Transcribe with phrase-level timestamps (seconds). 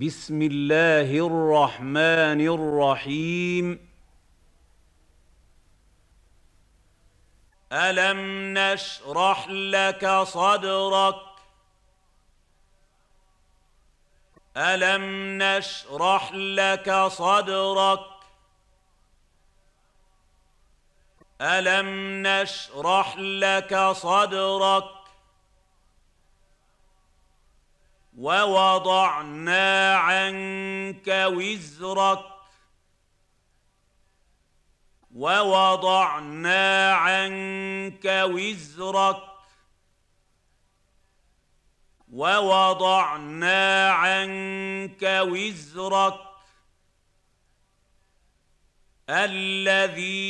[0.00, 3.88] بسم الله الرحمن الرحيم.
[7.72, 8.18] ألم
[8.58, 11.14] نشرح لك صدرك؟
[14.56, 15.04] ألم
[15.42, 18.06] نشرح لك صدرك؟
[21.40, 25.01] ألم نشرح لك صدرك؟
[28.22, 32.24] ووضعنا عنك وزرك
[35.14, 39.22] ووضعنا عنك وزرك
[42.12, 46.20] ووضعنا عنك وزرك.
[49.10, 50.22] الذي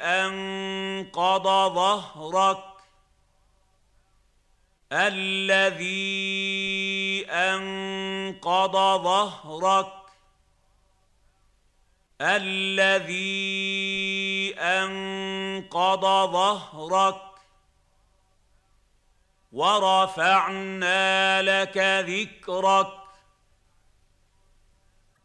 [0.00, 2.75] أنقض ظهرك
[4.92, 6.06] الذي
[7.30, 8.72] أنقض
[9.02, 9.92] ظهرك
[12.20, 13.34] الذي
[14.58, 16.00] أنقض
[16.32, 17.22] ظهرك
[19.52, 22.92] ورفعنا لك ذكرك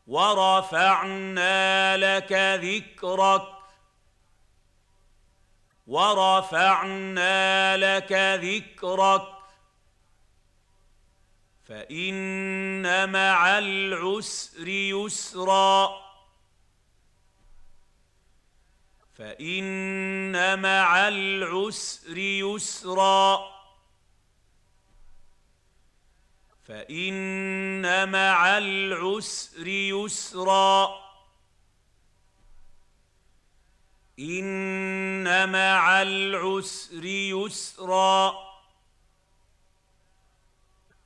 [0.08, 2.32] ورفعنا لك
[2.64, 3.48] ذكرك
[5.88, 8.12] ورفعنا لك
[8.44, 9.41] ذكرك.
[11.68, 16.02] فإن مع العسر يسرا.
[19.18, 23.52] فإن مع العسر يسرا.
[26.68, 31.02] فإن مع العسر يسرا.
[34.20, 38.51] إن مع العسر يسرا.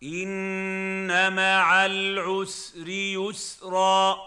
[0.04, 4.18] إن مع العسر يسرا.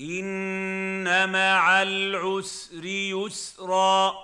[0.00, 4.14] إن مع العسر يسرا.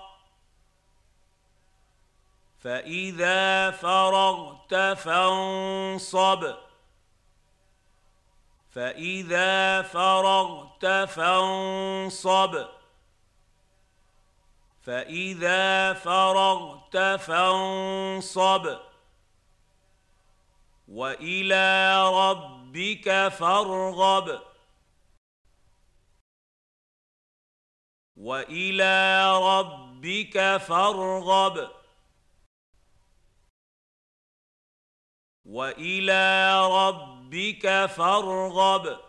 [2.60, 6.54] فإذا فرغت فانصب.
[8.74, 12.77] فإذا فرغت فانصب.
[14.88, 18.78] فإذا فرغت فانصب.
[20.88, 24.42] وإلى ربك فارغب.
[28.16, 31.70] وإلى ربك فارغب.
[35.44, 39.07] وإلى ربك فارغب.